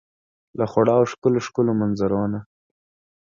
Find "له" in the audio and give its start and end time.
0.57-0.65